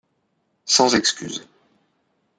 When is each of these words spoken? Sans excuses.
Sans 0.65 0.95
excuses. 0.95 1.45